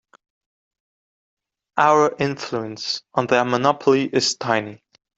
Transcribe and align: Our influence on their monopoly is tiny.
Our 1.77 2.15
influence 2.17 3.03
on 3.13 3.27
their 3.27 3.45
monopoly 3.45 4.05
is 4.07 4.35
tiny. 4.35 4.81